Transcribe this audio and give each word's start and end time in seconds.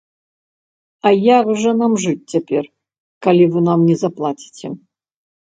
А 1.09 1.11
як 1.17 1.45
жа 1.63 1.73
нам 1.81 1.93
жыць 2.05 2.29
цяпер, 2.33 2.63
калі 3.27 3.43
вы 3.53 3.59
нам 3.69 3.79
не 3.93 4.01
заплаціце? 4.05 4.67